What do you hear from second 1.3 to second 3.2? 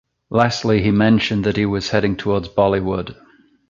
that he was heading towards Bollywood.